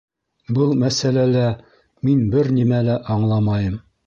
Был 0.57 0.71
мәсьәләлә 0.83 1.43
мин 2.09 2.27
бер 2.35 2.53
нимә 2.57 2.81
лә 2.89 2.97
аңламайым 3.19 3.79